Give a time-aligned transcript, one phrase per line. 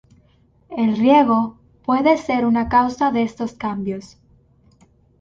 [0.71, 4.17] El riego puede ser una causa de estos cambios.